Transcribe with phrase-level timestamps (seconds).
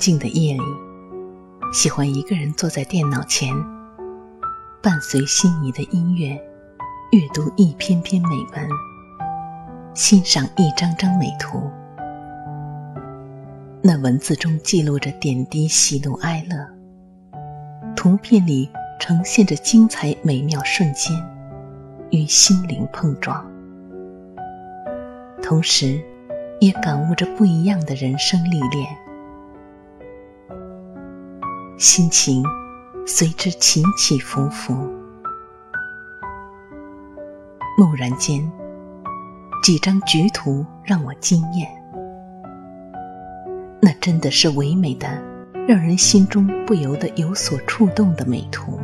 [0.00, 0.62] 静的夜里，
[1.72, 3.54] 喜欢一个人坐在电脑前，
[4.82, 6.30] 伴随心仪的音乐，
[7.12, 8.68] 阅读一篇篇美文，
[9.94, 11.70] 欣赏一张张美图。
[13.82, 16.66] 那文字中记录着点滴喜怒哀乐，
[17.94, 21.14] 图片里呈现着精彩美妙瞬间
[22.10, 23.46] 与心灵碰撞，
[25.42, 26.02] 同时，
[26.60, 28.86] 也感悟着不一样的人生历练，
[31.80, 32.44] 心情
[33.06, 34.74] 随之起起伏伏。
[37.78, 38.52] 蓦然间，
[39.62, 41.66] 几张菊图让我惊艳。
[43.80, 45.08] 那真的是唯美的，
[45.66, 48.78] 让人心中不由得有所触动的美图。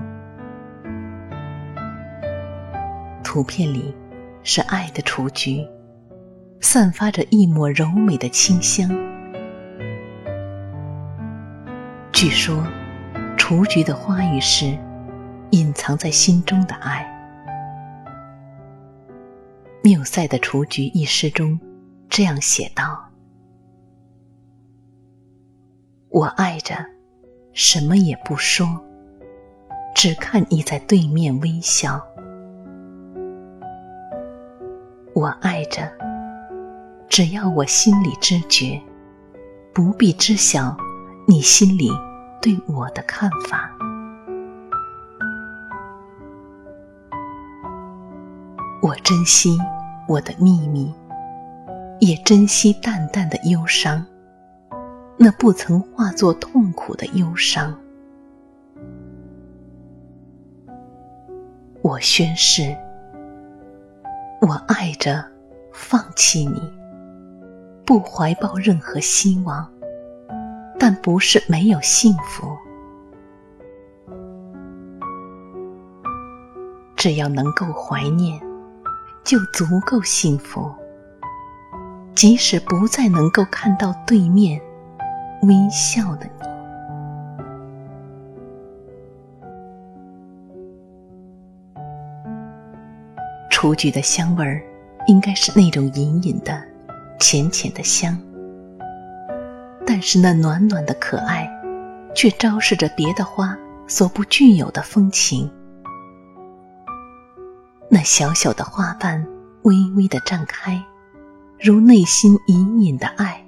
[3.23, 3.95] 图片里
[4.43, 5.63] 是爱的雏菊，
[6.63, 8.89] 散发着一抹柔美的清香。
[12.11, 12.67] 据说，
[13.49, 14.77] 雏菊的花语是
[15.51, 17.07] 隐藏在心中的爱。
[19.85, 21.57] 缪塞的《雏菊》一诗中
[22.09, 23.09] 这样写道。
[26.09, 26.75] 我爱着，
[27.53, 28.67] 什么也不说，
[29.95, 32.05] 只看你在对面微笑。
[35.15, 35.89] 我爱着，
[37.09, 38.83] 只要我心里知觉，
[39.73, 40.77] 不必知晓
[41.29, 41.93] 你心里
[42.41, 43.71] 对我的看法。
[48.83, 49.59] 我珍惜
[50.07, 50.95] 我的秘密，
[51.99, 54.05] 也珍惜淡淡的忧伤。
[55.19, 57.75] 那不曾化作痛苦的忧伤，
[61.81, 62.77] 我宣誓，
[64.43, 65.25] 我爱着，
[65.73, 66.61] 放弃你，
[67.87, 69.67] 不怀抱任何希望，
[70.79, 72.57] 但不是没有幸福。
[76.97, 78.41] 只要能够怀念，
[79.23, 80.75] 就足够幸福。
[82.15, 84.61] 即使不再能够看到对面。
[85.43, 86.43] 微笑的你，
[93.51, 94.63] 雏菊的香味儿，
[95.07, 96.59] 应该是那种隐隐的、
[97.21, 98.19] 浅浅的香。
[99.87, 101.49] 但是那暖暖的可爱，
[102.15, 105.51] 却昭示着别的花所不具有的风情。
[107.89, 109.25] 那小小的花瓣，
[109.63, 110.83] 微微的绽开，
[111.61, 113.43] 如内心隐隐的爱。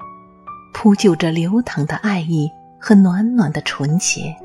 [0.74, 4.36] 铺就着流淌的爱意和暖暖的纯洁，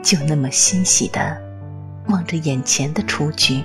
[0.00, 1.36] 就那么欣喜的
[2.06, 3.64] 望着眼前的雏菊，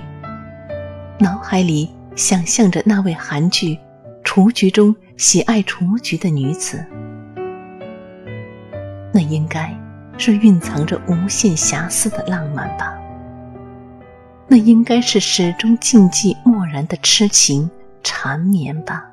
[1.20, 3.74] 脑海里想象着那位韩剧
[4.36, 6.84] 《雏菊》中喜爱雏菊的女子，
[9.10, 9.74] 那应该
[10.18, 12.94] 是蕴藏着无限遐思的浪漫吧？
[14.46, 17.70] 那应该是始终静寂漠然的痴情
[18.02, 19.10] 缠绵吧？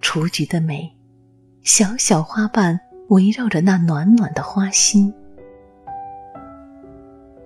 [0.00, 0.88] 雏菊的美，
[1.64, 2.78] 小小花瓣
[3.08, 5.12] 围绕着那暖暖的花心，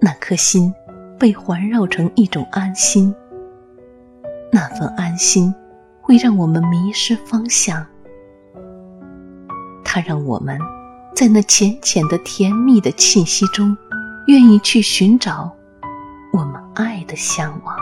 [0.03, 0.71] 那颗心
[1.19, 3.15] 被环绕成一种安心，
[4.53, 5.55] 那份安心
[6.01, 7.87] 会让我们迷失方向，
[9.85, 10.59] 它让我们
[11.15, 13.77] 在那浅浅的甜蜜的气息中，
[14.27, 15.51] 愿意去寻找
[16.33, 17.77] 我们爱的向往。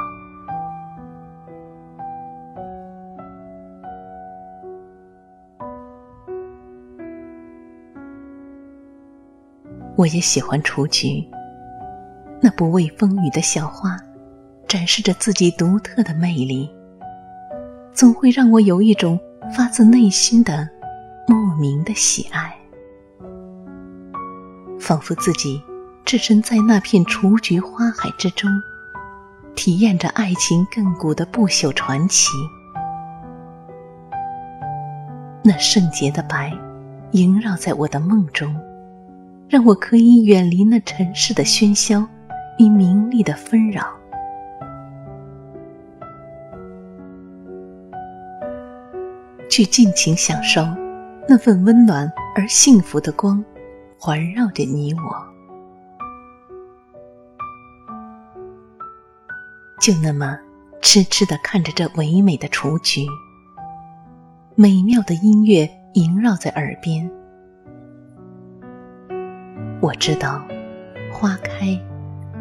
[9.96, 11.28] 我也喜欢雏菊，
[12.40, 13.98] 那不畏风雨的小花，
[14.68, 16.70] 展示着自己独特的魅力，
[17.94, 19.18] 总会让我有一种
[19.56, 20.68] 发自内心的
[21.26, 22.54] 莫名的喜爱，
[24.78, 25.60] 仿佛自己
[26.04, 28.50] 置身在那片雏菊花海之中，
[29.54, 32.28] 体验着爱情亘古的不朽传奇。
[35.42, 36.52] 那圣洁的白，
[37.12, 38.54] 萦绕在我的梦中。
[39.48, 42.06] 让我可以远离那尘世的喧嚣
[42.58, 43.97] 与名利的纷扰，
[49.58, 50.62] 去尽情享受
[51.28, 53.44] 那份温暖而幸福的光，
[53.98, 55.26] 环绕着你我。
[59.80, 60.38] 就那么
[60.80, 63.04] 痴痴的看着这唯美的雏菊，
[64.54, 67.10] 美妙的音乐萦绕在耳边。
[69.80, 70.40] 我知道，
[71.10, 71.76] 花开，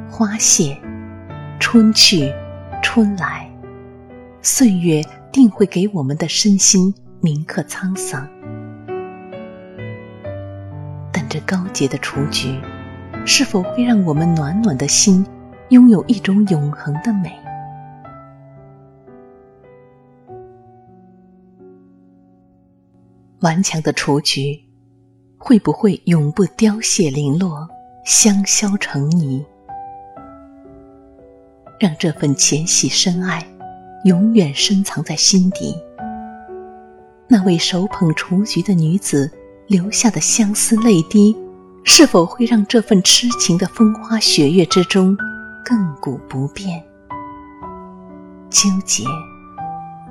[0.08, 0.80] 花谢，
[1.60, 2.32] 春去，
[2.84, 3.52] 春来，
[4.44, 8.28] 岁月定会给我们的身心铭刻沧桑。
[11.12, 12.60] 但这高洁的雏菊，
[13.26, 15.26] 是否会让我们暖暖的心
[15.70, 17.32] 拥有一种永恒的美？
[23.42, 24.60] 顽强的雏菊，
[25.38, 27.68] 会不会永不凋谢零落，
[28.04, 29.46] 香消成泥？
[31.80, 33.46] 让这份浅喜深爱，
[34.06, 35.76] 永远深藏在心底。
[37.30, 39.30] 那位手捧雏菊的女子
[39.68, 41.36] 留下的相思泪滴，
[41.84, 45.18] 是否会让这份痴情的风花雪月之中，
[45.66, 46.82] 亘古不变？
[48.50, 49.04] 纠结，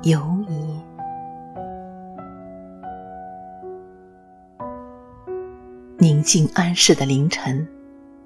[0.03, 0.79] 犹疑。
[5.97, 7.67] 宁静安适的凌晨，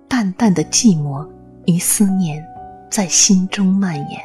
[0.09, 1.25] 淡淡的寂寞
[1.65, 2.45] 与思念
[2.89, 4.19] 在心中蔓延。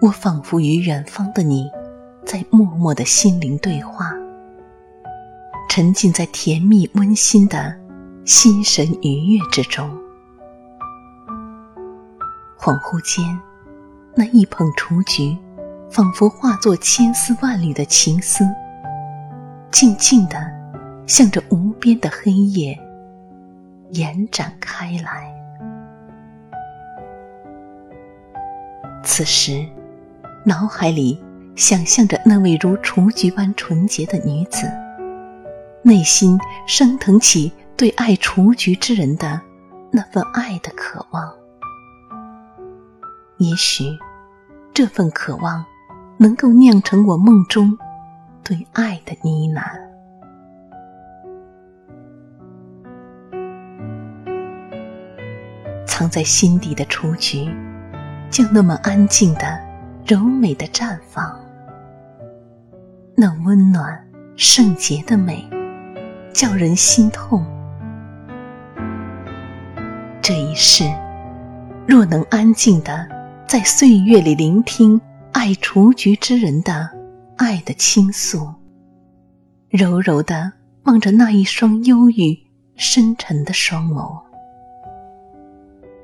[0.00, 1.68] 我仿佛与远方的你，
[2.28, 4.12] 在默默的心灵对话，
[5.66, 7.74] 沉浸在甜蜜温馨的
[8.26, 9.88] 心神愉悦之中。
[12.60, 13.24] 恍惚间，
[14.14, 15.34] 那一捧雏菊，
[15.90, 18.44] 仿佛化作千丝万缕的情丝，
[19.70, 20.58] 静静的。
[21.06, 22.78] 向着无边的黑夜
[23.92, 25.34] 延展开来。
[29.02, 29.66] 此时，
[30.44, 31.18] 脑海里
[31.58, 34.70] 想象着那位如雏菊般纯洁的女子，
[35.82, 36.38] 内心
[36.68, 39.40] 升腾起对爱雏菊之人的
[39.90, 41.34] 那份爱的渴望。
[43.38, 43.82] 也许，
[44.72, 45.64] 这份渴望
[46.16, 47.76] 能够酿成我梦中
[48.44, 49.64] 对爱的呢喃。
[55.84, 57.52] 藏在心底的雏菊，
[58.30, 59.60] 就那么安静的、
[60.06, 61.37] 柔美的绽放。
[63.20, 64.00] 那温暖、
[64.36, 65.44] 圣洁的美，
[66.32, 67.44] 叫人心痛。
[70.22, 70.84] 这一世，
[71.84, 73.08] 若能安静的
[73.44, 75.00] 在岁月里聆听
[75.32, 76.88] 爱雏菊之人的
[77.36, 78.54] 爱的倾诉，
[79.68, 80.52] 柔柔的
[80.84, 82.38] 望着那一双忧郁、
[82.76, 84.16] 深沉的双眸。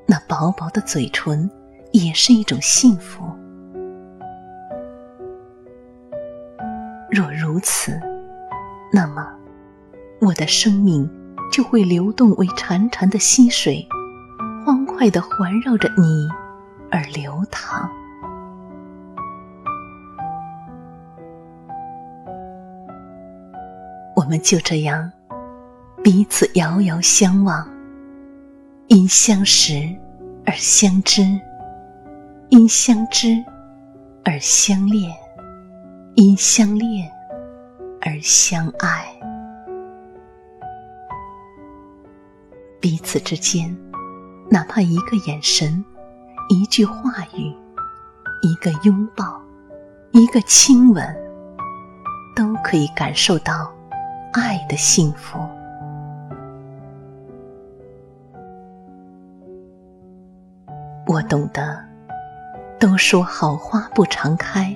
[0.05, 1.49] 那薄薄的嘴唇，
[1.93, 3.23] 也是一种幸福。
[7.15, 7.97] 若如此，
[8.91, 9.25] 那么
[10.19, 11.09] 我的生命
[11.49, 13.87] 就会流动为潺潺的溪水，
[14.65, 16.27] 欢快的环绕着你
[16.91, 17.89] 而流淌。
[24.13, 25.09] 我们就这样
[26.03, 27.65] 彼此遥遥相望。
[28.87, 29.73] 因相识
[30.45, 31.23] 而相知，
[32.49, 33.41] 因相知
[34.25, 35.11] 而相恋，
[36.15, 37.11] 因相恋
[38.01, 39.05] 而相爱。
[42.79, 43.75] 彼此之间，
[44.49, 45.83] 哪怕一个眼神、
[46.47, 47.53] 一句话语、
[48.41, 49.41] 一个拥抱、
[50.13, 51.05] 一个亲吻，
[52.33, 53.69] 都可以感受到
[54.31, 55.37] 爱的幸福。
[61.07, 61.83] 我懂得，
[62.79, 64.75] 都说好花不常开，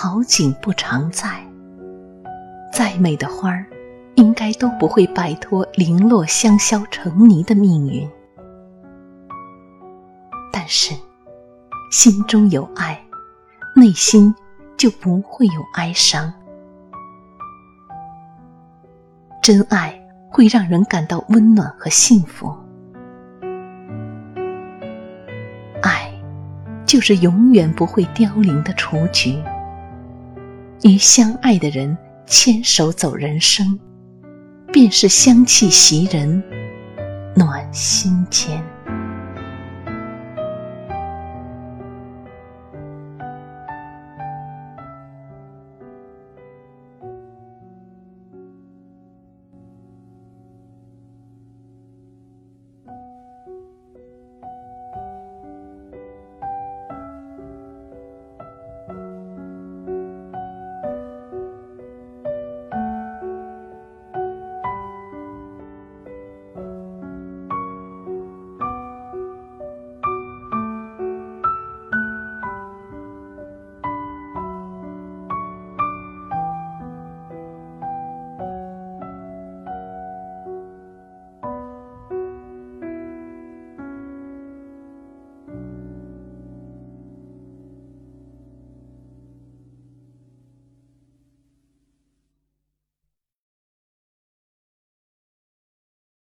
[0.00, 1.28] 好景不常在。
[2.72, 3.66] 再美的花儿，
[4.14, 8.08] 应该都不会摆脱零落香消成泥的命运。
[10.52, 10.94] 但是，
[11.90, 13.04] 心中有爱，
[13.74, 14.32] 内心
[14.76, 16.32] 就不会有哀伤。
[19.42, 20.00] 真爱
[20.30, 22.56] 会让人感到温暖和幸福。
[25.82, 26.08] 爱
[26.86, 29.42] 就是永远不会凋零的雏菊，
[30.82, 33.78] 与相爱的人牵手走人生，
[34.72, 36.42] 便是香气袭人，
[37.34, 38.62] 暖心间。